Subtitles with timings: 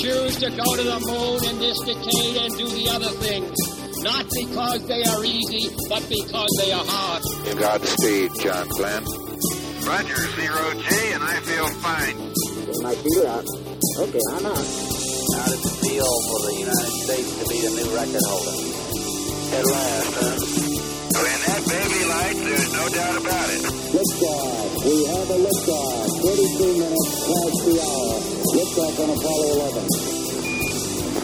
[0.00, 3.56] choose to go to the moon in this decade and do the other things.
[4.02, 7.22] Not because they are easy, but because they are hard.
[7.58, 9.04] Godspeed, John Glenn.
[9.86, 12.16] Roger, Zero G, and I feel fine.
[12.66, 13.46] Get my feet out.
[13.46, 14.66] Okay, I'm out.
[15.36, 18.56] How does it feel for the United States to be the new record holder?
[19.56, 20.36] At last, huh?
[21.16, 23.62] When that baby lights, there's no doubt about it.
[23.94, 24.68] Liftoff.
[24.84, 26.08] We have a liftoff.
[26.20, 28.14] 32 minutes past the hour.
[28.52, 29.65] Liftoff on Apollo 11.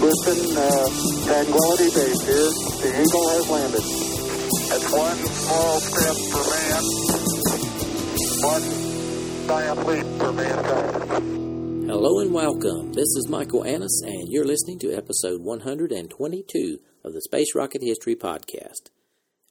[0.02, 0.88] Listen, uh,
[1.26, 2.50] Tranquility Base here.
[2.82, 3.84] The Eagle has landed.
[4.68, 6.82] That's one small step for man,
[8.42, 8.66] One
[9.46, 11.88] giant leap for mankind.
[11.88, 12.92] Hello and welcome.
[12.94, 18.16] This is Michael Annis, and you're listening to episode 122 of the Space Rocket History
[18.16, 18.90] Podcast.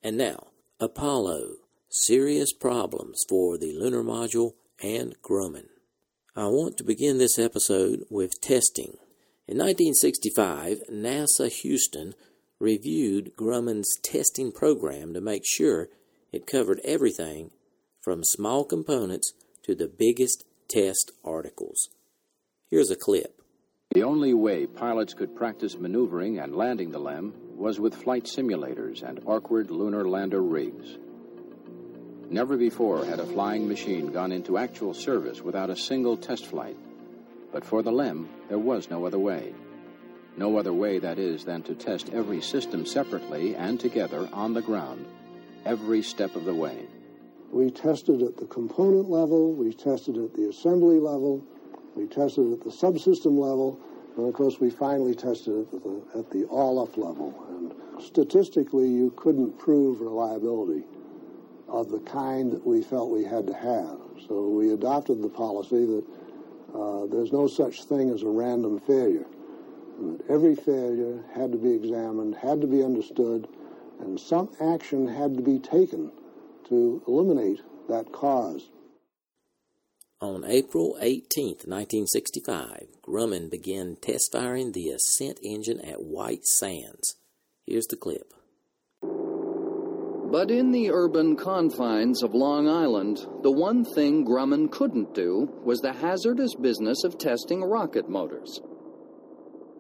[0.04, 0.48] And now,
[0.82, 5.68] Apollo Serious Problems for the Lunar Module and Grumman.
[6.36, 8.98] I want to begin this episode with testing.
[9.48, 12.14] In 1965, NASA Houston
[12.60, 15.90] reviewed Grumman's testing program to make sure
[16.32, 17.52] it covered everything
[18.00, 21.90] from small components to the biggest test articles.
[22.70, 23.42] Here's a clip.
[23.94, 29.04] The only way pilots could practice maneuvering and landing the LEM was with flight simulators
[29.04, 30.98] and awkward lunar lander rigs.
[32.30, 36.78] Never before had a flying machine gone into actual service without a single test flight.
[37.52, 39.54] But for the LEM, there was no other way.
[40.38, 44.62] No other way, that is, than to test every system separately and together on the
[44.62, 45.06] ground,
[45.66, 46.88] every step of the way.
[47.52, 51.44] We tested at the component level, we tested at the assembly level,
[51.96, 53.78] we tested at the subsystem level,
[54.16, 57.36] and of course we finally tested it at the, at the all-up level.
[57.50, 60.86] And statistically, you couldn't prove reliability
[61.68, 64.00] of the kind that we felt we had to have.
[64.28, 66.06] So we adopted the policy that
[66.74, 69.26] uh, there's no such thing as a random failure.
[70.00, 73.48] That every failure had to be examined, had to be understood,
[74.00, 76.12] and some action had to be taken
[76.70, 78.70] to eliminate that cause.
[80.22, 87.16] On April 18, 1965, Grumman began test firing the ascent engine at White Sands.
[87.66, 88.34] Here's the clip.
[90.32, 95.82] But in the urban confines of Long Island, the one thing Grumman couldn't do was
[95.82, 98.62] the hazardous business of testing rocket motors.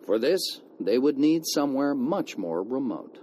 [0.05, 0.41] For this,
[0.77, 3.19] they would need somewhere much more remote.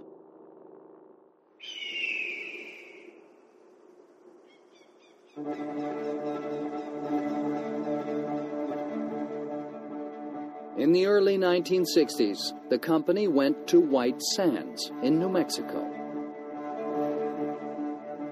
[10.79, 15.98] In the early 1960s, the company went to White Sands in New Mexico.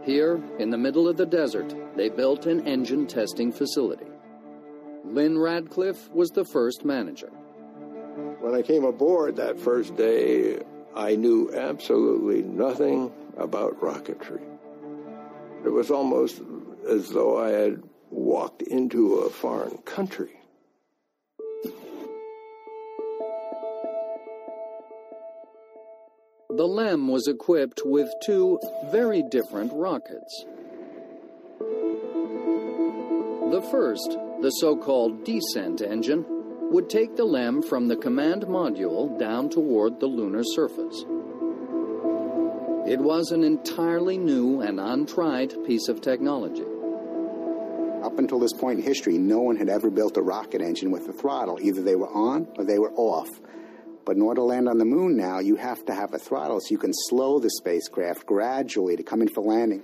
[0.07, 4.07] Here, in the middle of the desert, they built an engine testing facility.
[5.03, 7.27] Lynn Radcliffe was the first manager.
[8.39, 10.61] When I came aboard that first day,
[10.95, 14.41] I knew absolutely nothing about rocketry.
[15.65, 16.41] It was almost
[16.89, 20.36] as though I had walked into a foreign country.
[26.57, 28.59] The LEM was equipped with two
[28.91, 30.43] very different rockets.
[33.51, 36.25] The first, the so called descent engine,
[36.71, 41.05] would take the LEM from the command module down toward the lunar surface.
[42.89, 46.65] It was an entirely new and untried piece of technology.
[48.03, 51.07] Up until this point in history, no one had ever built a rocket engine with
[51.07, 51.59] a throttle.
[51.61, 53.29] Either they were on or they were off.
[54.07, 56.61] But in order to land on the moon now, you have to have a throttle
[56.61, 59.83] so you can slow the spacecraft gradually to come in for landing.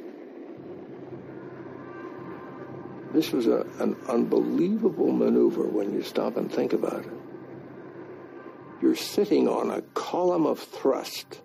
[3.12, 7.12] This was a, an unbelievable maneuver when you stop and think about it.
[8.82, 11.42] You're sitting on a column of thrust,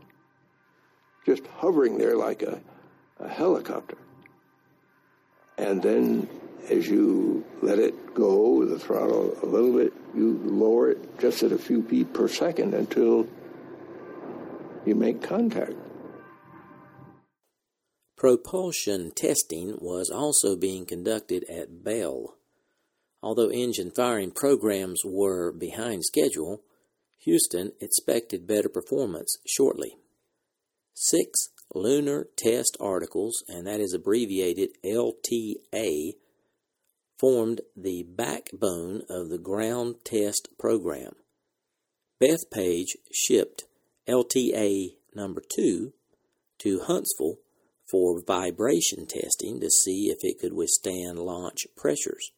[1.27, 2.61] just hovering there like a,
[3.19, 3.99] a helicopter.
[5.56, 6.28] And then
[6.70, 11.52] as you let it go, the throttle a little bit, you lower it just at
[11.52, 13.26] a few feet per second until
[14.84, 15.75] you make contact.
[18.16, 22.37] Propulsion testing was also being conducted at Bell.
[23.22, 26.62] Although engine firing programs were behind schedule,
[27.19, 29.99] Houston expected better performance shortly.
[30.94, 36.14] Six lunar test articles, and that is abbreviated LTA,
[37.19, 41.12] formed the backbone of the ground test program.
[42.23, 43.65] Bethpage shipped
[44.09, 45.93] LTA number 2
[46.61, 47.38] to Huntsville
[47.91, 52.32] for vibration testing to see if it could withstand launch pressures.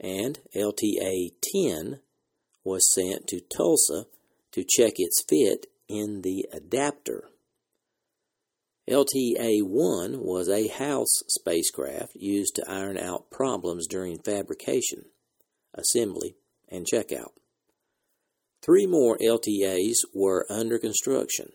[0.00, 2.00] And LTA 10
[2.64, 4.06] was sent to Tulsa
[4.52, 7.28] to check its fit in the adapter.
[8.90, 15.04] LTA 1 was a house spacecraft used to iron out problems during fabrication,
[15.72, 16.34] assembly,
[16.68, 17.30] and checkout.
[18.60, 21.52] Three more LTAs were under construction.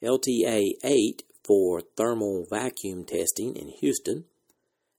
[0.00, 4.26] LTA 8 for thermal vacuum testing in Houston,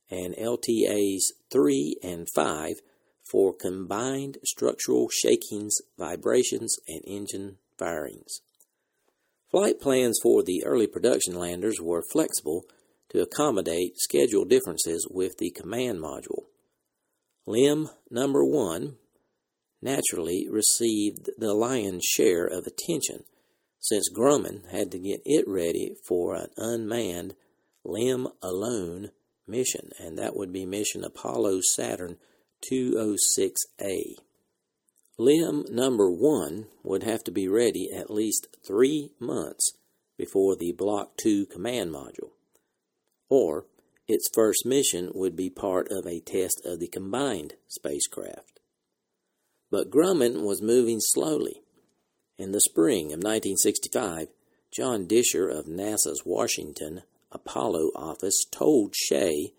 [0.09, 2.73] and LTAs 3 and 5
[3.23, 8.41] for combined structural shakings, vibrations, and engine firings.
[9.51, 12.63] Flight plans for the early production landers were flexible
[13.09, 16.45] to accommodate schedule differences with the command module.
[17.45, 18.95] LEM number 1
[19.81, 23.25] naturally received the lion's share of attention
[23.81, 27.33] since Grumman had to get it ready for an unmanned
[27.83, 29.09] LEM alone
[29.47, 32.17] mission, and that would be mission Apollo Saturn
[32.71, 34.15] 206A.
[35.21, 39.73] LEM number one would have to be ready at least three months
[40.17, 42.31] before the Block 2 command module,
[43.29, 43.67] or
[44.07, 48.61] its first mission would be part of a test of the combined spacecraft.
[49.69, 51.61] But Grumman was moving slowly.
[52.39, 54.29] In the spring of 1965,
[54.75, 59.53] John Disher of NASA's Washington Apollo office told Shea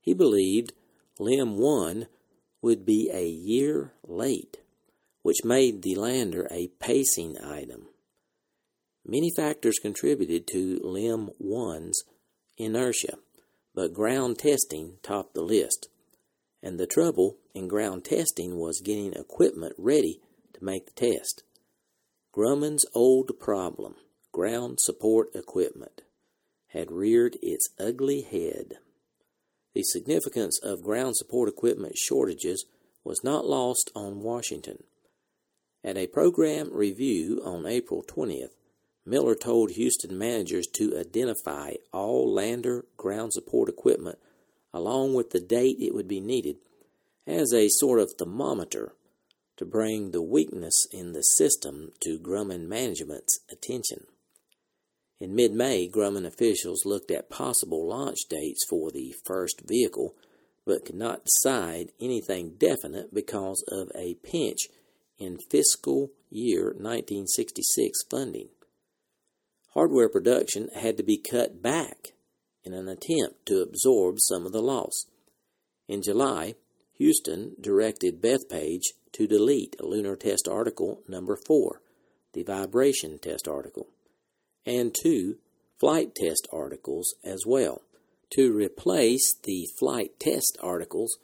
[0.00, 0.72] he believed
[1.20, 2.08] LEM 1
[2.60, 4.59] would be a year late
[5.22, 7.88] which made the lander a pacing item.
[9.04, 12.04] Many factors contributed to LEM 1's
[12.56, 13.18] inertia,
[13.74, 15.88] but ground testing topped the list.
[16.62, 20.20] And the trouble in ground testing was getting equipment ready
[20.54, 21.42] to make the test.
[22.32, 23.94] Grumman's old problem,
[24.32, 26.02] ground support equipment,
[26.68, 28.74] had reared its ugly head.
[29.74, 32.66] The significance of ground support equipment shortages
[33.02, 34.84] was not lost on Washington.
[35.82, 38.52] At a program review on April 20th,
[39.06, 44.18] Miller told Houston managers to identify all lander ground support equipment
[44.72, 46.56] along with the date it would be needed
[47.26, 48.94] as a sort of thermometer
[49.56, 54.06] to bring the weakness in the system to Grumman management's attention.
[55.18, 60.14] In mid May, Grumman officials looked at possible launch dates for the first vehicle,
[60.64, 64.68] but could not decide anything definite because of a pinch
[65.20, 68.48] in fiscal year 1966 funding.
[69.74, 72.08] Hardware production had to be cut back
[72.64, 75.06] in an attempt to absorb some of the loss.
[75.86, 76.54] In July,
[76.94, 78.82] Houston directed Bethpage
[79.12, 81.80] to delete Lunar Test Article number 4,
[82.32, 83.88] the vibration test article,
[84.66, 85.36] and two
[85.78, 87.82] flight test articles as well,
[88.30, 91.18] to replace the flight test articles,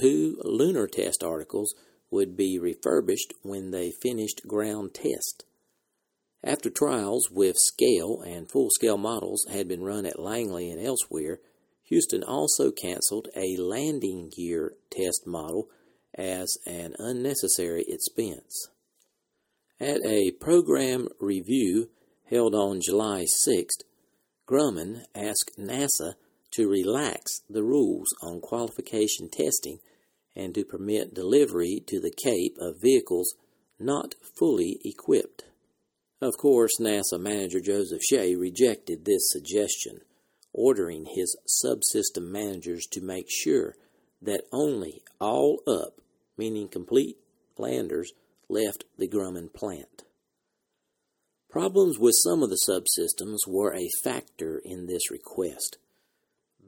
[0.00, 1.74] two lunar test articles
[2.10, 5.44] would be refurbished when they finished ground test.
[6.42, 11.40] After trials with scale and full scale models had been run at Langley and elsewhere,
[11.84, 15.68] Houston also canceled a landing gear test model
[16.14, 18.68] as an unnecessary expense.
[19.78, 21.90] At a program review
[22.28, 23.82] held on July 6th,
[24.48, 26.14] Grumman asked NASA
[26.52, 29.78] to relax the rules on qualification testing
[30.34, 33.34] and to permit delivery to the Cape of vehicles
[33.78, 35.44] not fully equipped.
[36.20, 40.00] Of course, NASA manager Joseph Shea rejected this suggestion,
[40.52, 43.76] ordering his subsystem managers to make sure
[44.20, 46.00] that only all up,
[46.36, 47.16] meaning complete
[47.56, 48.12] landers,
[48.48, 50.04] left the Grumman plant.
[51.50, 55.78] Problems with some of the subsystems were a factor in this request.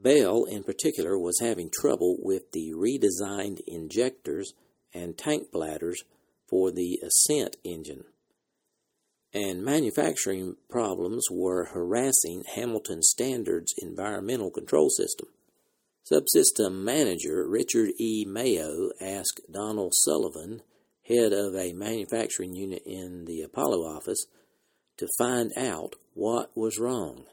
[0.03, 4.53] Bell, in particular, was having trouble with the redesigned injectors
[4.93, 6.03] and tank bladders
[6.47, 8.03] for the Ascent engine.
[9.33, 15.29] And manufacturing problems were harassing Hamilton Standard's environmental control system.
[16.11, 18.25] Subsystem manager Richard E.
[18.27, 20.61] Mayo asked Donald Sullivan,
[21.07, 24.25] head of a manufacturing unit in the Apollo office,
[24.97, 27.25] to find out what was wrong.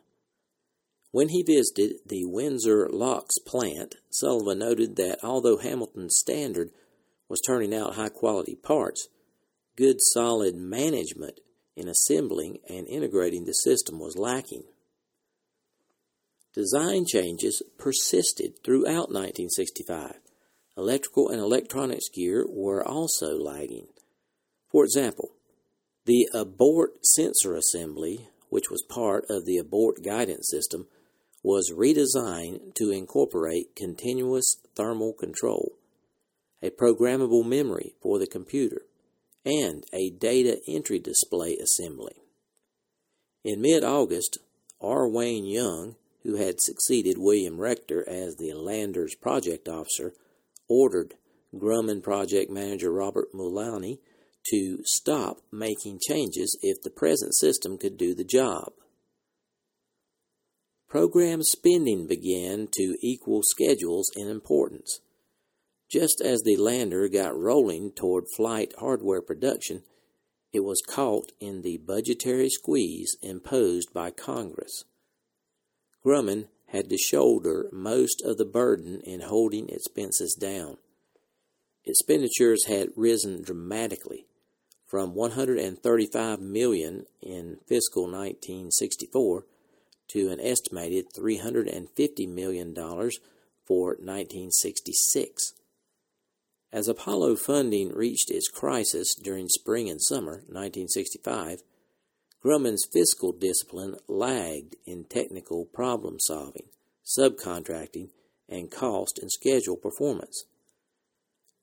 [1.12, 6.70] When he visited the Windsor Locks plant, Sullivan noted that although Hamilton's Standard
[7.28, 9.08] was turning out high quality parts,
[9.76, 11.40] good solid management
[11.76, 14.62] in assembling and integrating the system was lacking.
[16.52, 20.14] Design changes persisted throughout 1965.
[20.76, 23.86] Electrical and electronics gear were also lagging.
[24.70, 25.30] For example,
[26.06, 30.86] the abort sensor assembly, which was part of the abort guidance system,
[31.42, 35.72] was redesigned to incorporate continuous thermal control,
[36.62, 38.82] a programmable memory for the computer,
[39.44, 42.14] and a data entry display assembly.
[43.44, 44.38] In mid August,
[44.80, 45.08] R.
[45.08, 50.12] Wayne Young, who had succeeded William Rector as the Landers project officer,
[50.68, 51.14] ordered
[51.54, 54.00] Grumman project manager Robert Mullaney
[54.50, 58.72] to stop making changes if the present system could do the job.
[60.90, 64.98] Program spending began to equal schedules in importance.
[65.88, 69.84] Just as the lander got rolling toward flight hardware production,
[70.52, 74.82] it was caught in the budgetary squeeze imposed by Congress.
[76.04, 80.78] Grumman had to shoulder most of the burden in holding expenses down.
[81.84, 84.26] Expenditures had risen dramatically
[84.88, 89.44] from 135 million in fiscal 1964
[90.12, 93.18] to an estimated 350 million dollars
[93.64, 95.54] for 1966.
[96.72, 101.62] As Apollo funding reached its crisis during spring and summer 1965,
[102.44, 106.68] Grumman's fiscal discipline lagged in technical problem solving,
[107.04, 108.08] subcontracting,
[108.48, 110.44] and cost and schedule performance.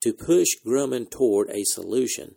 [0.04, 2.36] To push Grumman toward a solution,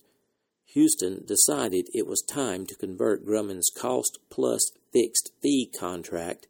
[0.72, 6.46] Houston decided it was time to convert Grumman's cost plus fixed fee contract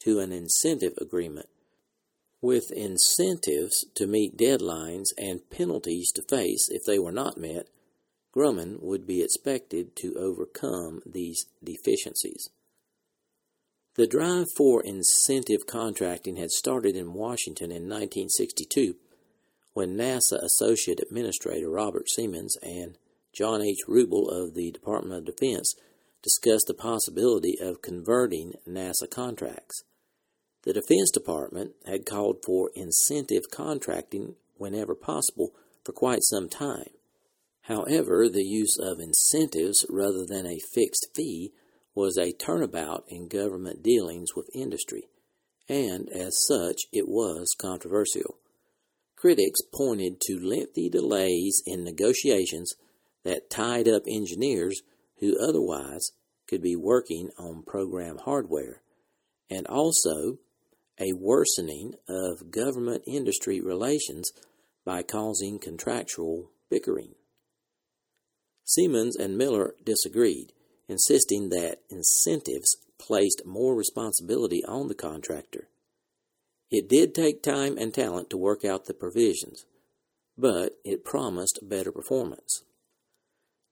[0.00, 1.48] to an incentive agreement
[2.40, 7.66] with incentives to meet deadlines and penalties to face if they were not met.
[8.34, 12.50] Grumman would be expected to overcome these deficiencies.
[13.96, 18.96] The drive for incentive contracting had started in Washington in 1962
[19.72, 22.98] when NASA Associate Administrator Robert Seamans and
[23.32, 23.80] John H.
[23.88, 25.74] Rubel of the Department of Defense
[26.26, 29.84] discussed the possibility of converting NASA contracts.
[30.64, 35.52] The Defense Department had called for incentive contracting whenever possible
[35.84, 36.90] for quite some time.
[37.62, 41.52] However, the use of incentives rather than a fixed fee
[41.94, 45.04] was a turnabout in government dealings with industry,
[45.68, 48.38] and as such it was controversial.
[49.14, 52.74] Critics pointed to lengthy delays in negotiations
[53.22, 54.82] that tied up engineers
[55.20, 56.10] who otherwise
[56.48, 58.82] could be working on program hardware,
[59.50, 60.38] and also
[60.98, 64.30] a worsening of government industry relations
[64.84, 67.14] by causing contractual bickering.
[68.66, 70.52] Seamans and Miller disagreed,
[70.88, 75.68] insisting that incentives placed more responsibility on the contractor.
[76.70, 79.66] It did take time and talent to work out the provisions,
[80.36, 82.62] but it promised better performance.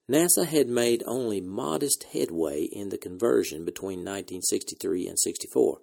[0.09, 5.79] NASA had made only modest headway in the conversion between 1963 and 64,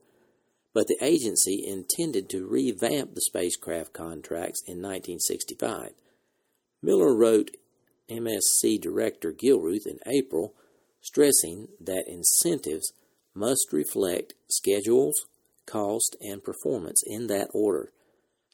[0.72, 5.90] but the agency intended to revamp the spacecraft contracts in 1965.
[6.80, 7.50] Miller wrote
[8.08, 10.54] MSC Director Gilruth in April,
[11.00, 12.92] stressing that incentives
[13.34, 15.26] must reflect schedules,
[15.66, 17.92] cost, and performance in that order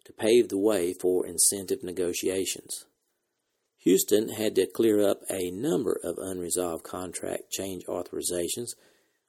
[0.05, 2.87] to pave the way for incentive negotiations.
[3.79, 8.71] Houston had to clear up a number of unresolved contract change authorizations,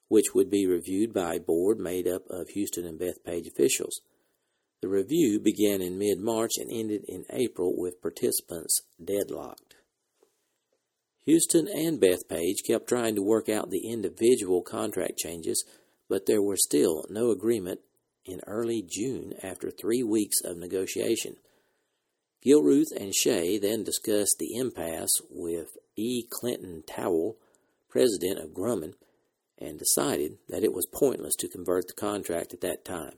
[0.08, 4.00] which would be reviewed by a board made up of Houston and Bethpage officials.
[4.82, 9.76] The review began in mid March and ended in April with participants deadlocked.
[11.26, 15.64] Houston and Bethpage kept trying to work out the individual contract changes,
[16.08, 17.80] but there was still no agreement
[18.24, 21.36] in early June after three weeks of negotiation.
[22.44, 26.24] Gilruth and Shea then discussed the impasse with E.
[26.30, 27.36] Clinton Towle,
[27.88, 28.94] president of Grumman,
[29.58, 33.16] and decided that it was pointless to convert the contract at that time.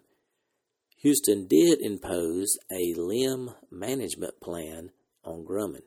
[0.98, 4.90] Houston did impose a LEM management plan
[5.24, 5.82] on Grumman,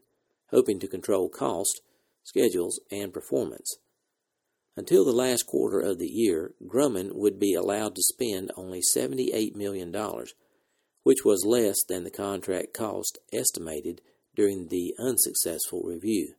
[0.51, 1.81] hoping to control cost,
[2.23, 3.77] schedules, and performance.
[4.77, 9.55] Until the last quarter of the year, Grumman would be allowed to spend only $78
[9.55, 9.93] million
[11.05, 14.01] which was less than the contract cost estimated
[14.35, 16.33] during the unsuccessful review.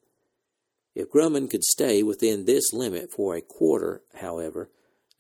[0.93, 4.69] If Grumman could stay within this limit for a quarter, however,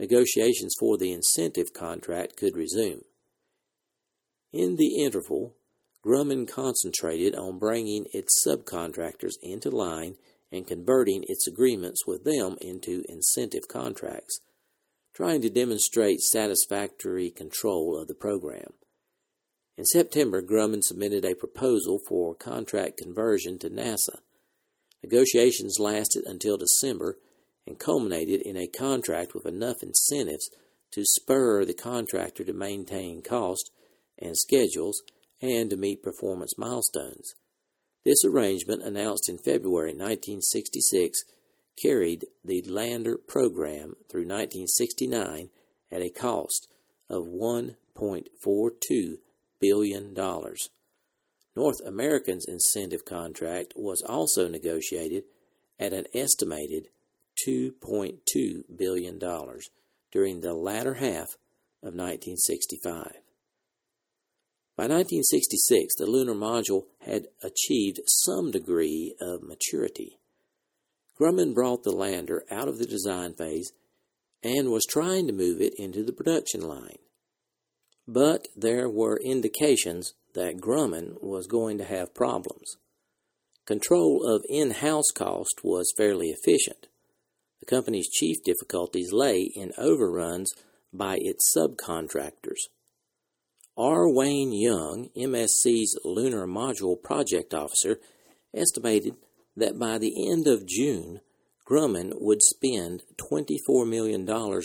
[0.01, 3.03] negotiations for the incentive contract could resume.
[4.53, 5.55] In the interval,
[6.05, 10.17] Grumman concentrated on bringing its subcontractors into line
[10.51, 14.41] and converting its agreements with them into incentive contracts,
[15.15, 18.73] trying to demonstrate satisfactory control of the program.
[19.79, 24.21] In September, Grumman submitted a proposal for contract conversion to NASA.
[25.03, 27.19] Negotiations lasted until December
[27.67, 30.49] and culminated in a contract with enough incentives
[30.93, 33.71] to spur the contractor to maintain cost
[34.19, 35.03] and schedules
[35.43, 37.35] and to meet performance milestones.
[38.03, 41.25] This arrangement, announced in February 1966,
[41.83, 45.51] carried the Lander program through 1969
[45.93, 46.69] at a cost
[47.11, 49.19] of $1.42
[49.61, 50.15] billion.
[51.55, 55.25] North American's incentive contract was also negotiated
[55.79, 56.89] at an estimated
[57.47, 58.19] $2.2
[58.77, 59.19] billion
[60.13, 61.37] during the latter half
[61.83, 63.13] of 1965.
[64.77, 70.19] By 1966, the lunar module had achieved some degree of maturity.
[71.19, 73.73] Grumman brought the lander out of the design phase
[74.43, 76.99] and was trying to move it into the production line.
[78.09, 82.77] But there were indications that Grumman was going to have problems.
[83.67, 86.87] Control of in house cost was fairly efficient.
[87.61, 90.53] The company's chief difficulties lay in overruns
[90.93, 92.69] by its subcontractors.
[93.77, 94.09] R.
[94.09, 97.99] Wayne Young, MSC's Lunar Module Project Officer,
[98.55, 99.17] estimated
[99.57, 101.21] that by the end of June,
[101.69, 104.25] Grumman would spend $24 million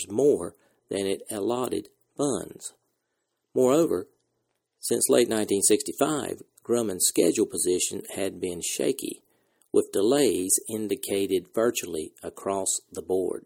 [0.10, 0.56] more
[0.90, 2.74] than it allotted funds.
[3.54, 4.08] Moreover,
[4.80, 9.22] since late 1965, Grumman's schedule position had been shaky,
[9.72, 13.46] with delays indicated virtually across the board.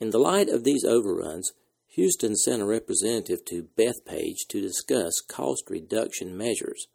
[0.00, 1.52] In the light of these overruns,
[1.88, 6.88] Houston sent a representative to Bethpage to discuss cost reduction measures.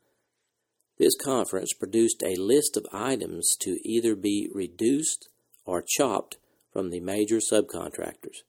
[0.97, 5.29] This conference produced a list of items to either be reduced
[5.63, 6.37] or chopped
[6.73, 8.43] from the major subcontractors.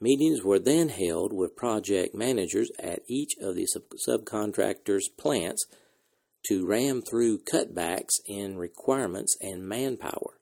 [0.00, 5.64] Meetings were then held with project managers at each of the sub- subcontractors' plants
[6.46, 10.38] to ram through cutbacks in requirements and manpower.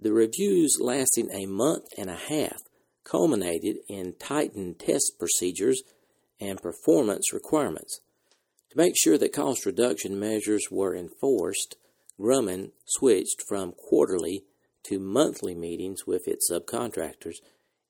[0.00, 2.62] The reviews, lasting a month and a half,
[3.04, 5.82] culminated in tightened test procedures
[6.40, 8.00] and performance requirements.
[8.70, 11.76] To make sure that cost reduction measures were enforced,
[12.18, 14.44] Grumman switched from quarterly
[14.84, 17.36] to monthly meetings with its subcontractors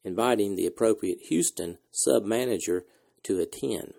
[0.04, 2.84] inviting the appropriate Houston sub manager
[3.24, 3.94] to attend.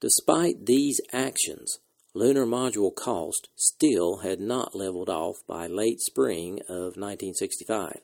[0.00, 1.78] Despite these actions,
[2.12, 8.00] lunar module cost still had not leveled off by late spring of 1965.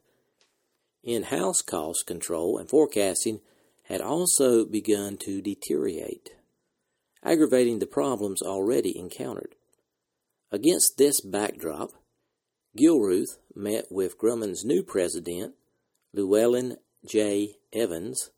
[1.02, 3.40] In house cost control and forecasting
[3.84, 6.30] had also begun to deteriorate,
[7.24, 9.56] aggravating the problems already encountered.
[10.52, 11.90] Against this backdrop,
[12.78, 15.54] Gilruth met with Grumman's new president,
[16.12, 17.56] Llewellyn J.
[17.72, 18.30] Evans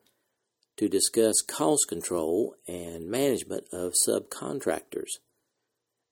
[0.77, 5.18] to discuss cost control and management of subcontractors.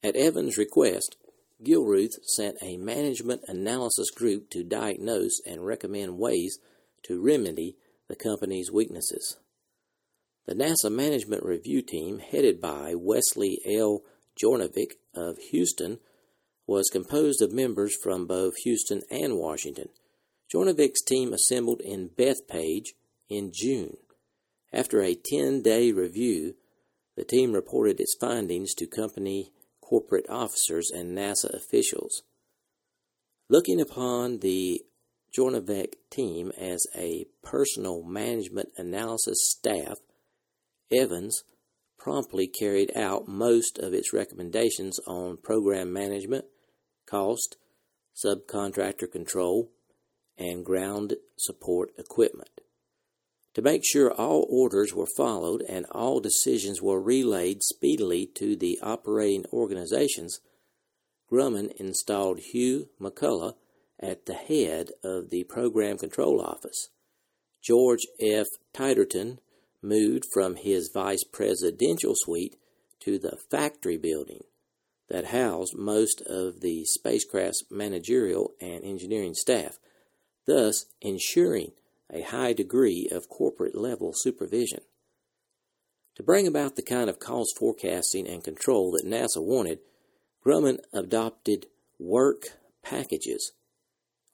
[0.02, 1.16] At Evans' request,
[1.62, 6.58] Gilruth sent a management analysis group to diagnose and recommend ways
[7.04, 7.76] to remedy
[8.08, 9.36] the company's weaknesses.
[10.46, 14.02] The NASA Management Review Team, headed by Wesley L.
[14.42, 15.98] Hjornevik of Houston,
[16.66, 19.90] was composed of members from both Houston and Washington.
[20.52, 22.88] Hjornevik's team assembled in Bethpage
[23.28, 23.96] in June.
[24.72, 26.54] After a 10 day review,
[27.16, 32.22] the team reported its findings to company corporate officers and NASA officials.
[33.48, 34.82] Looking upon the
[35.36, 39.98] Jornevik team as a personal management analysis staff,
[40.92, 41.42] Evans
[41.98, 46.46] promptly carried out most of its recommendations on program management,
[47.06, 47.56] cost,
[48.24, 49.70] subcontractor control,
[50.40, 52.60] and ground support equipment.
[53.54, 58.78] To make sure all orders were followed and all decisions were relayed speedily to the
[58.82, 60.40] operating organizations,
[61.30, 63.54] Grumman installed Hugh McCullough
[64.00, 66.88] at the head of the Program Control Office.
[67.62, 68.46] George F.
[68.72, 69.38] Titterton
[69.82, 72.56] moved from his vice presidential suite
[73.00, 74.44] to the factory building
[75.08, 79.78] that housed most of the spacecraft's managerial and engineering staff
[80.46, 81.72] thus ensuring
[82.12, 84.80] a high degree of corporate level supervision.
[86.16, 89.78] To bring about the kind of cost forecasting and control that NASA wanted,
[90.44, 91.66] Grumman adopted
[91.98, 93.52] work packages,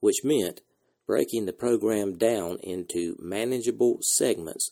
[0.01, 0.61] which meant
[1.07, 4.71] breaking the program down into manageable segments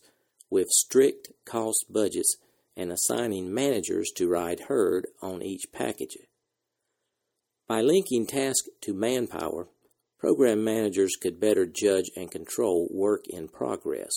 [0.50, 2.36] with strict cost budgets
[2.76, 6.16] and assigning managers to ride herd on each package.
[7.68, 9.68] By linking task to manpower,
[10.24, 14.10] program managers could better judge and control work in progress.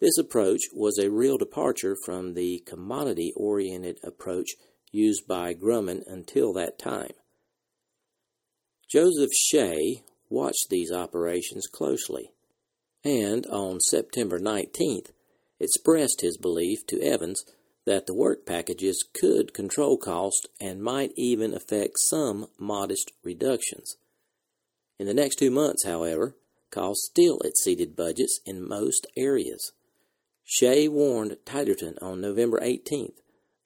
[0.00, 4.52] This approach was a real departure from the commodity oriented approach
[4.90, 7.12] used by Grumman until that time.
[8.90, 12.30] Joseph Shea watched these operations closely
[13.04, 15.10] and on September 19th
[15.58, 17.44] expressed his belief to Evans
[17.84, 23.98] that the work packages could control cost and might even affect some modest reductions.
[25.00, 26.36] In the next two months, however,
[26.70, 29.72] costs still exceeded budgets in most areas.
[30.44, 33.14] Shea warned Titterton on November 18th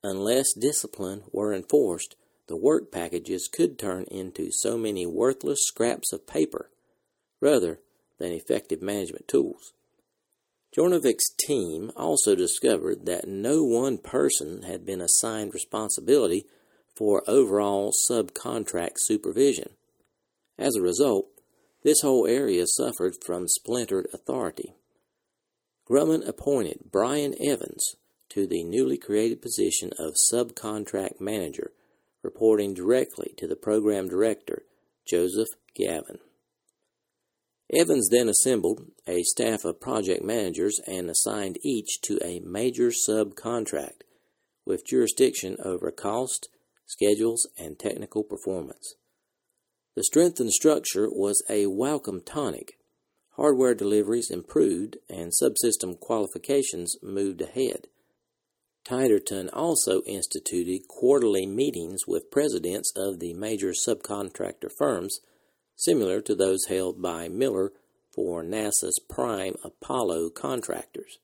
[0.04, 2.14] unless discipline were enforced,
[2.46, 6.70] the work packages could turn into so many worthless scraps of paper
[7.40, 7.80] rather
[8.18, 9.72] than effective management tools.
[10.76, 16.46] Hjornevik's team also discovered that no one person had been assigned responsibility
[16.94, 19.70] for overall subcontract supervision.
[20.58, 21.26] As a result,
[21.82, 24.74] this whole area suffered from splintered authority.
[25.88, 27.96] Grumman appointed Brian Evans
[28.30, 31.72] to the newly created position of subcontract manager,
[32.22, 34.62] reporting directly to the program director,
[35.06, 36.18] Joseph Gavin.
[37.72, 44.02] Evans then assembled a staff of project managers and assigned each to a major subcontract
[44.64, 46.48] with jurisdiction over cost,
[46.86, 48.94] schedules, and technical performance.
[49.96, 52.78] The strengthened structure was a welcome tonic.
[53.36, 57.86] Hardware deliveries improved and subsystem qualifications moved ahead.
[58.84, 65.20] Titterton also instituted quarterly meetings with presidents of the major subcontractor firms
[65.76, 67.72] similar to those held by Miller
[68.12, 71.18] for NASA's prime Apollo contractors.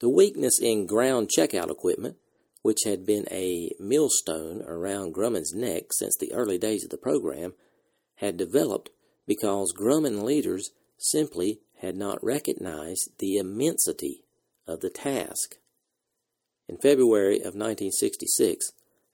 [0.00, 2.16] The weakness in ground checkout equipment,
[2.66, 7.54] which had been a millstone around Grumman's neck since the early days of the program,
[8.16, 8.90] had developed
[9.24, 14.24] because Grumman leaders simply had not recognized the immensity
[14.66, 15.58] of the task.
[16.68, 18.72] In February of 1966,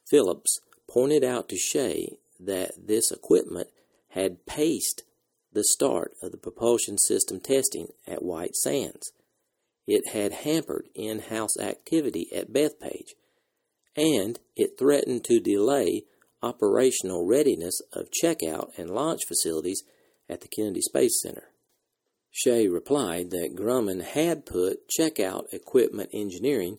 [0.09, 3.69] Phillips pointed out to Shea that this equipment
[4.12, 5.03] had paced
[5.53, 9.12] the start of the propulsion system testing at White Sands.
[9.87, 13.12] It had hampered in house activity at Bethpage,
[13.96, 16.05] and it threatened to delay
[16.42, 19.83] operational readiness of checkout and launch facilities
[20.28, 21.52] at the Kennedy Space Center.
[22.31, 26.78] Shea replied that Grumman had put checkout equipment engineering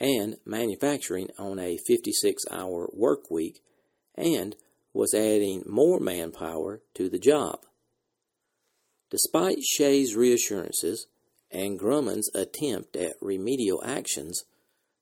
[0.00, 3.60] and manufacturing on a 56 hour work week
[4.16, 4.56] and
[4.92, 7.60] was adding more manpower to the job.
[9.10, 11.06] Despite Shea's reassurances
[11.50, 14.44] and Grumman's attempt at remedial actions,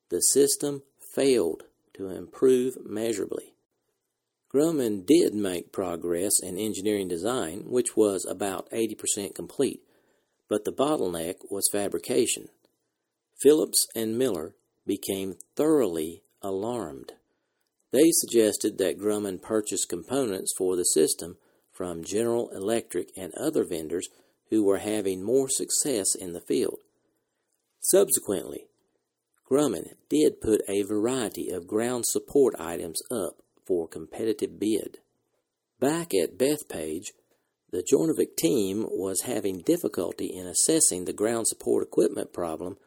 [0.09, 0.83] the system
[1.19, 3.53] failed to improve measurably.
[4.53, 9.81] Grumman did make progress in engineering design, which was about 80% complete,
[10.47, 12.47] but the bottleneck was fabrication.
[13.41, 14.55] Phillips and Miller
[14.87, 17.11] became thoroughly alarmed.
[17.91, 21.37] They suggested that Grumman purchase components for the system
[21.73, 24.07] from General Electric and other vendors
[24.49, 26.79] who were having more success in the field.
[27.81, 28.68] Subsequently,
[29.49, 34.99] Grumman did put a variety of ground support items up for competitive bid.
[35.79, 37.07] Back at Bethpage,
[37.71, 42.77] the Hjornevik team was having difficulty in assessing the ground support equipment problem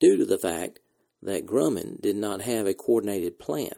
[0.00, 0.80] due to the fact
[1.22, 3.74] that Grumman did not have a coordinated plan.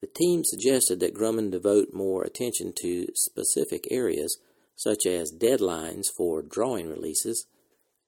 [0.00, 4.38] The team suggested that Grumman devote more attention to specific areas,
[4.74, 7.46] such as deadlines for drawing releases,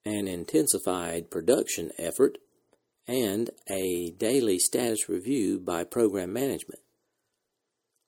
[0.05, 2.39] an intensified production effort,
[3.07, 6.81] and a daily status review by program management.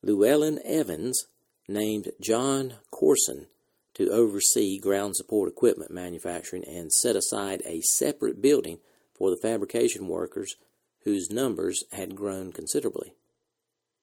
[0.02, 1.26] Llewellyn Evans
[1.68, 3.46] named John Corson
[3.94, 8.78] to oversee ground support equipment manufacturing and set aside a separate building
[9.16, 10.56] for the fabrication workers
[11.04, 13.14] whose numbers had grown considerably.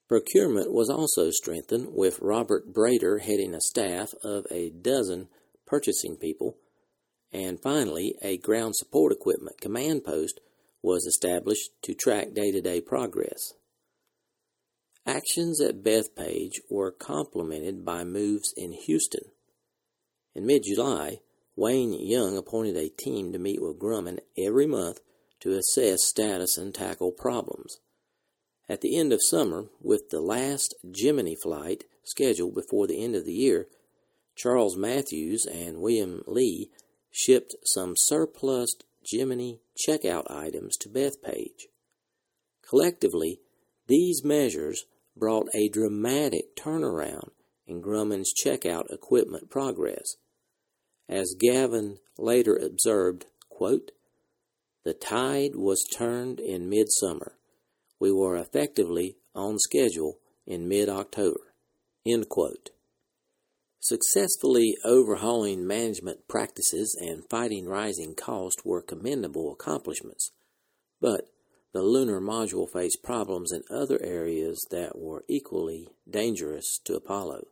[0.07, 5.29] Procurement was also strengthened, with Robert Brader heading a staff of a dozen
[5.65, 6.57] purchasing people,
[7.31, 10.41] and finally, a ground support equipment command post
[10.81, 13.53] was established to track day to day progress.
[15.05, 19.31] Actions at Bethpage were complemented by moves in Houston.
[20.35, 21.19] In mid July,
[21.55, 24.99] Wayne Young appointed a team to meet with Grumman every month
[25.41, 27.79] to assess status and tackle problems.
[28.69, 33.25] At the end of summer, with the last Gemini flight scheduled before the end of
[33.25, 33.67] the year,
[34.35, 36.69] Charles Mathews and William Lee
[37.11, 38.69] shipped some surplus
[39.05, 39.55] Gemini
[39.87, 41.67] checkout items to Bethpage.
[42.67, 43.39] Collectively,
[43.87, 44.85] these measures
[45.15, 47.31] brought a dramatic turnaround
[47.67, 50.15] in Grumman's checkout equipment progress.
[51.09, 53.91] As Gavin later observed, quote,
[54.83, 57.35] the tide was turned in midsummer
[58.01, 61.53] we were effectively on schedule in mid October.
[63.83, 70.31] Successfully overhauling management practices and fighting rising costs were commendable accomplishments,
[71.01, 71.31] but
[71.73, 77.47] the lunar module faced problems in other areas that were equally dangerous to Apollo.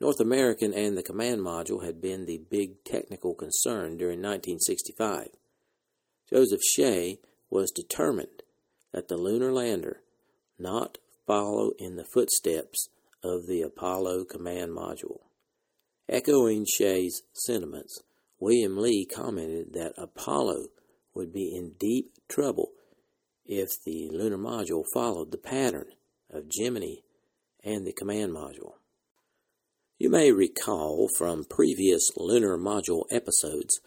[0.00, 5.28] North American and the command module had been the big technical concern during 1965.
[6.30, 7.18] Joseph Shea
[7.50, 8.42] was determined
[8.92, 10.00] that the lunar lander
[10.58, 12.88] not follow in the footsteps
[13.22, 15.20] of the Apollo command module.
[16.08, 18.02] Echoing Shea's sentiments,
[18.40, 20.68] William Lee commented that Apollo
[21.14, 22.70] would be in deep trouble
[23.44, 25.86] if the lunar module followed the pattern
[26.30, 26.96] of Gemini
[27.64, 28.74] and the command module.
[29.98, 33.80] You may recall from previous lunar module episodes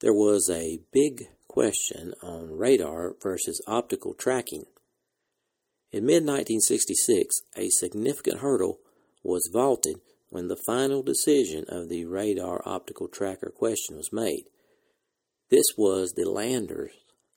[0.00, 4.64] there was a big question on radar versus optical tracking.
[5.92, 8.80] In mid 1966, a significant hurdle
[9.22, 10.00] was vaulted
[10.30, 14.44] when the final decision of the radar optical tracker question was made.
[15.50, 16.92] This was the lander's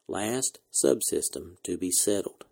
[0.08, 2.46] last subsystem to be settled.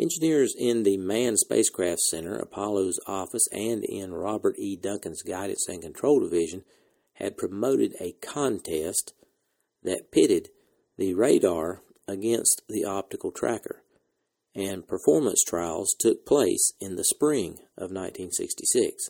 [0.00, 4.74] Engineers in the Manned Spacecraft Center, Apollo's office, and in Robert E.
[4.76, 6.64] Duncan's Guidance and Control Division
[7.14, 9.12] had promoted a contest
[9.82, 10.48] that pitted
[10.96, 13.82] the radar against the optical tracker,
[14.54, 19.08] and performance trials took place in the spring of 1966.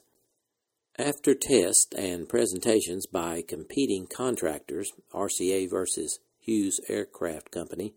[0.99, 7.95] After tests and presentations by competing contractors, RCA versus Hughes Aircraft Company,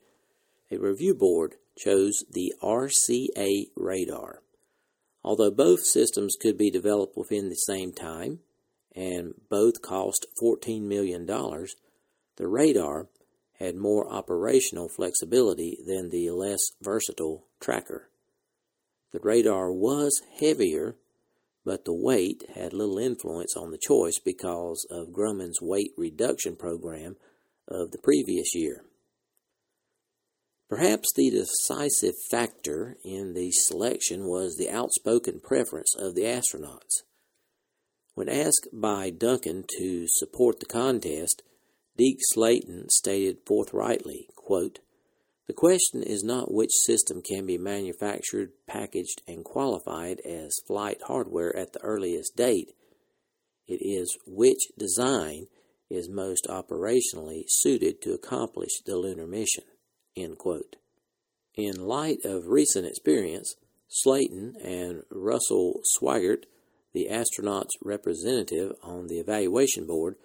[0.72, 4.42] a review board chose the RCA radar.
[5.24, 8.40] Although both systems could be developed within the same time
[8.96, 13.08] and both cost $14 million, the radar
[13.60, 18.10] had more operational flexibility than the less versatile tracker.
[19.12, 20.98] The radar was heavier,
[21.64, 27.16] but the weight had little influence on the choice because of Grumman's weight reduction program
[27.68, 28.84] of the previous year.
[30.68, 37.04] Perhaps the decisive factor in the selection was the outspoken preference of the astronauts.
[38.16, 41.44] When asked by Duncan to support the contest,
[41.98, 44.80] Deke Slayton stated forthrightly, quote,
[45.48, 51.56] The question is not which system can be manufactured, packaged, and qualified as flight hardware
[51.56, 52.74] at the earliest date.
[53.68, 55.48] It is which design
[55.90, 59.64] is most operationally suited to accomplish the lunar mission.
[60.16, 63.56] In light of recent experience,
[63.88, 66.44] Slayton and Russell Schweickart,
[66.94, 70.16] the astronauts' representative on the evaluation board,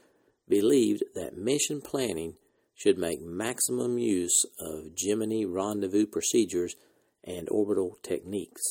[0.50, 2.34] believed that mission planning
[2.74, 6.76] should make maximum use of Gemini rendezvous procedures
[7.24, 8.62] and orbital techniques.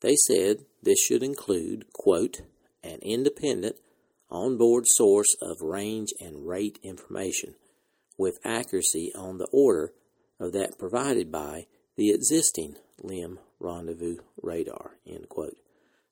[0.00, 2.42] They said this should include, quote,
[2.82, 3.76] an independent
[4.30, 7.54] onboard source of range and rate information
[8.18, 9.92] with accuracy on the order
[10.38, 14.98] of that provided by the existing LEM rendezvous radar.
[15.06, 15.56] End quote.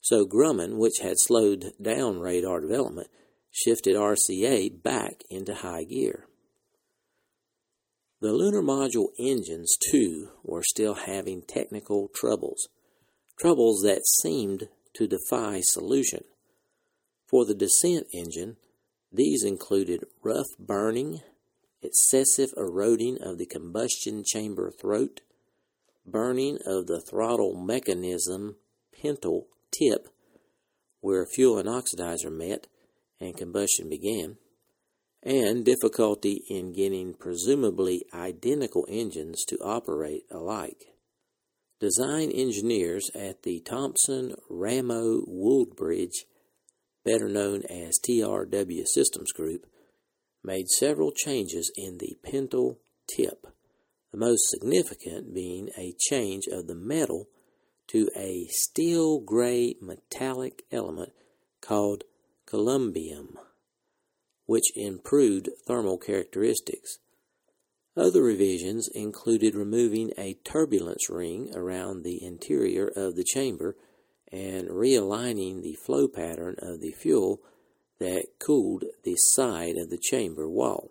[0.01, 3.09] So Grumman, which had slowed down radar development,
[3.55, 6.27] shifted RCA back into high gear.
[8.21, 12.69] The lunar module engines, too, were still having technical troubles,
[13.39, 16.25] troubles that seemed to defy solution.
[17.29, 18.57] For the descent engine,
[19.13, 21.21] these included rough burning,
[21.81, 25.21] excessive eroding of the combustion chamber throat,
[26.05, 28.57] burning of the throttle mechanism
[28.93, 30.09] pintle tip
[31.01, 32.67] where fuel and oxidizer met,
[33.21, 34.37] and combustion began,
[35.23, 40.85] and difficulty in getting presumably identical engines to operate alike.
[41.81, 46.25] Design engineers at the Thompson Ramo Wooldridge,
[47.05, 49.67] better known as TRW Systems Group,
[50.43, 52.79] made several changes in the pintle
[53.15, 53.47] tip,
[54.13, 57.29] the most significant being a change of the metal
[57.89, 61.13] to a steel gray metallic element
[61.61, 62.05] called
[62.47, 63.39] columbium,
[64.47, 66.99] which improved thermal characteristics.
[67.97, 73.77] Other revisions included removing a turbulence ring around the interior of the chamber
[74.33, 77.41] and realigning the flow pattern of the fuel
[78.01, 80.91] that cooled the side of the chamber wall.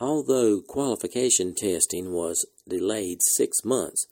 [0.00, 4.06] Although qualification testing was delayed six months,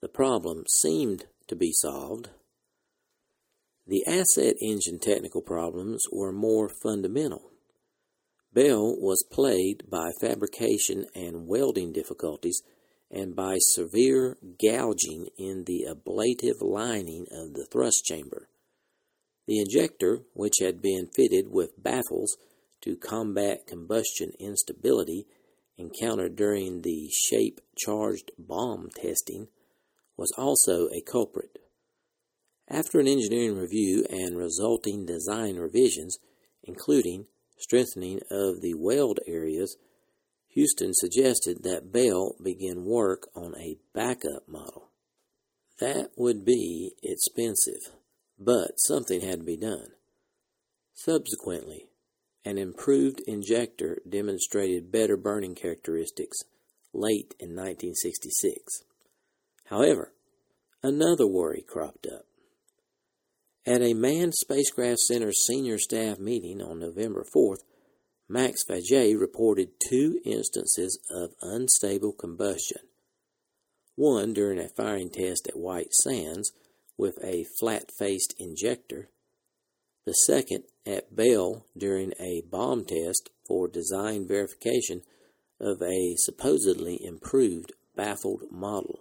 [0.00, 2.30] the problem seemed to be solved
[3.86, 7.52] the ascent engine technical problems were more fundamental.
[8.52, 12.62] Bell was plagued by fabrication and welding difficulties
[13.10, 18.48] and by severe gouging in the ablative lining of the thrust chamber.
[19.46, 22.36] The injector, which had been fitted with baffles
[22.80, 25.26] to combat combustion instability
[25.78, 29.48] encountered during the shape charged bomb testing
[30.16, 31.58] was also a culprit.
[32.68, 36.18] After an engineering review and resulting design revisions,
[36.64, 37.26] including
[37.56, 39.76] strengthening of the weld areas,
[40.48, 44.90] Houston suggested that Bell begin work on a backup model.
[45.78, 47.92] That would be expensive,
[48.38, 49.90] but something had to be done.
[50.94, 51.88] Subsequently,
[52.44, 56.38] an improved injector demonstrated better burning characteristics
[56.92, 58.82] late in 1966.
[59.66, 60.12] However,
[60.82, 62.24] another worry cropped up.
[63.68, 67.64] At a Manned Spacecraft Center senior staff meeting on November 4th,
[68.28, 72.82] Max Faget reported two instances of unstable combustion.
[73.96, 76.52] One during a firing test at White Sands
[76.96, 79.10] with a flat faced injector,
[80.04, 85.02] the second at Bell during a bomb test for design verification
[85.60, 89.00] of a supposedly improved baffled model.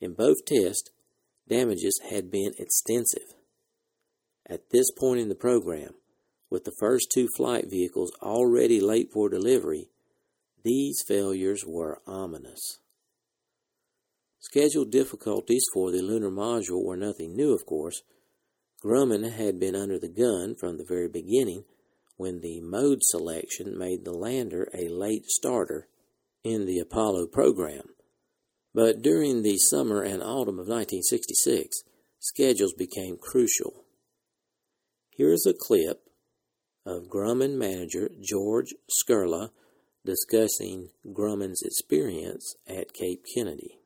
[0.00, 0.88] In both tests,
[1.46, 3.34] damages had been extensive.
[4.50, 5.94] At this point in the program,
[6.50, 9.90] with the first two flight vehicles already late for delivery,
[10.64, 12.80] these failures were ominous.
[14.40, 18.02] Scheduled difficulties for the lunar module were nothing new, of course.
[18.84, 21.64] Grumman had been under the gun from the very beginning
[22.16, 25.86] when the mode selection made the lander a late starter
[26.42, 27.90] in the Apollo program.
[28.74, 31.84] But during the summer and autumn of 1966,
[32.18, 33.84] schedules became crucial.
[35.10, 36.00] Here is a clip
[36.86, 39.50] of Grumman manager George Skurla
[40.04, 43.78] discussing Grumman's experience at Cape Kennedy.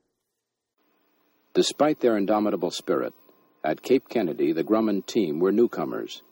[1.55, 3.13] Despite their indomitable spirit,
[3.65, 6.23] at Cape Kennedy, the Grumman team were newcomers.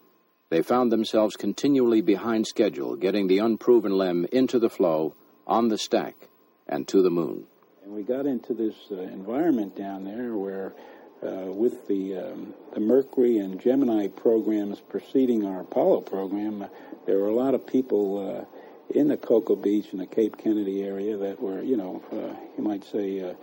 [0.51, 5.15] They found themselves continually behind schedule, getting the unproven LEM into the flow,
[5.47, 6.29] on the stack,
[6.69, 7.47] and to the moon.
[7.83, 10.75] And we got into this uh, environment down there where
[11.23, 16.67] uh, with the um, the Mercury and Gemini programs preceding our Apollo program,
[17.07, 20.83] there were a lot of people uh, in the Cocoa Beach and the Cape Kennedy
[20.83, 23.35] area that were, you know, uh, you might say, uh,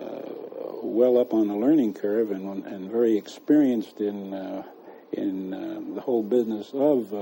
[0.00, 0.22] uh,
[0.82, 4.64] well up on the learning curve and and very experienced in
[5.12, 7.12] in the whole business of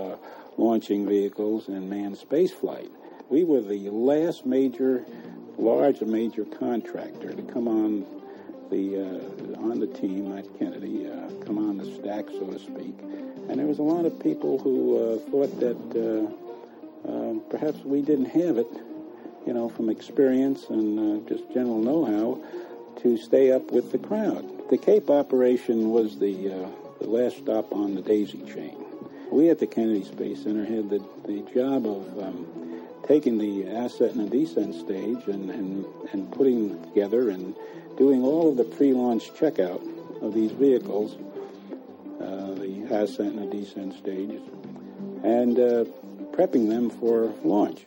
[0.57, 2.91] launching vehicles and manned space flight.
[3.29, 5.05] We were the last major,
[5.59, 8.22] large major contractor to come on
[8.73, 12.95] the uh, on the team at Kennedy, uh, come on the stack, so to speak.
[13.49, 15.83] And there was a lot of people who uh, thought that
[17.07, 18.73] uh, perhaps we didn't have it,
[19.47, 22.41] you know, from experience and just general know-how
[23.03, 24.45] to stay up with the crowd.
[24.71, 26.35] The Cape operation was the,
[27.01, 28.77] the last stop on the daisy chain.
[29.31, 32.47] We at the Kennedy Space Center had the, the job of um,
[33.07, 37.55] taking the ascent and the descent stage and, and, and putting together and
[37.97, 39.83] doing all of the pre-launch checkout
[40.23, 41.17] of these vehicles,
[42.21, 44.43] uh, the ascent and the descent stages,
[45.23, 45.85] and uh,
[46.33, 47.87] prepping them for launch.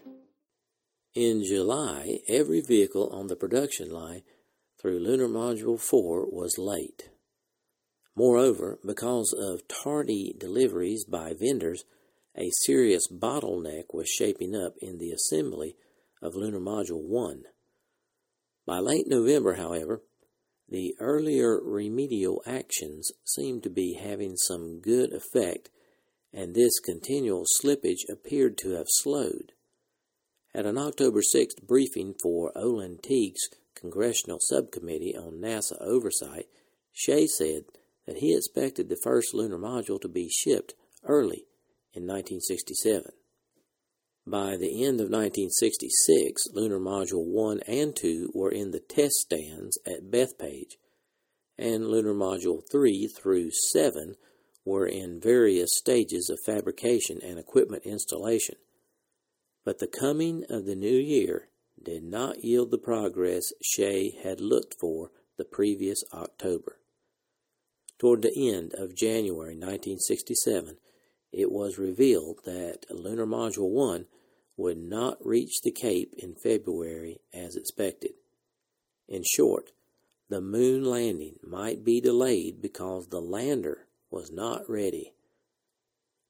[1.13, 4.23] In July, every vehicle on the production line
[4.79, 7.09] through Lunar Module 4 was late.
[8.15, 11.85] Moreover, because of tardy deliveries by vendors,
[12.37, 15.75] a serious bottleneck was shaping up in the assembly
[16.21, 17.43] of Lunar Module 1.
[18.65, 20.01] By late November, however,
[20.67, 25.69] the earlier remedial actions seemed to be having some good effect,
[26.33, 29.51] and this continual slippage appeared to have slowed.
[30.53, 36.47] At an October 6th briefing for Olin Teague's Congressional Subcommittee on NASA Oversight,
[36.91, 37.65] Shea said
[38.07, 40.73] that he expected the first lunar module to be shipped
[41.03, 41.45] early
[41.93, 43.11] in 1967.
[44.27, 49.77] By the end of 1966, Lunar Module 1 and 2 were in the test stands
[49.85, 50.77] at Bethpage,
[51.59, 54.15] and Lunar Module 3 through 7
[54.65, 58.55] were in various stages of fabrication and equipment installation.
[59.63, 61.49] But the coming of the new year
[61.83, 66.79] did not yield the progress Shea had looked for the previous October.
[67.99, 70.77] Toward the end of January 1967,
[71.35, 74.05] it was revealed that Lunar Module 1
[74.55, 78.11] would not reach the Cape in February as expected.
[79.09, 79.71] In short,
[80.29, 85.13] the moon landing might be delayed because the lander was not ready.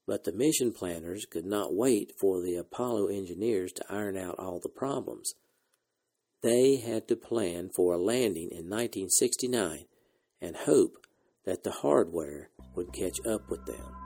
[0.08, 4.58] But the mission planners could not wait for the Apollo engineers to iron out all
[4.60, 5.34] the problems.
[6.42, 9.86] They had to plan for a landing in 1969
[10.40, 11.06] and hope
[11.44, 14.05] that the hardware would catch up with them.